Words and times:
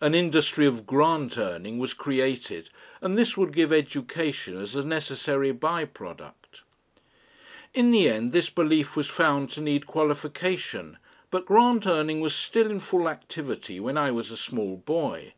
An 0.00 0.14
industry 0.14 0.66
of 0.66 0.86
"Grant 0.86 1.36
earning" 1.36 1.80
was 1.80 1.94
created, 1.94 2.70
and 3.00 3.18
this 3.18 3.36
would 3.36 3.52
give 3.52 3.72
education 3.72 4.56
as 4.62 4.76
a 4.76 4.84
necessary 4.86 5.50
by 5.50 5.84
product. 5.84 6.62
In 7.74 7.90
the 7.90 8.08
end 8.08 8.30
this 8.30 8.50
belief 8.50 8.94
was 8.94 9.08
found 9.08 9.50
to 9.50 9.60
need 9.60 9.88
qualification, 9.88 10.96
but 11.28 11.44
Grant 11.46 11.88
earning 11.88 12.20
was 12.20 12.36
still 12.36 12.70
in 12.70 12.78
full 12.78 13.08
activity 13.08 13.80
when 13.80 13.98
I 13.98 14.12
was 14.12 14.30
a 14.30 14.36
small 14.36 14.76
boy. 14.76 15.32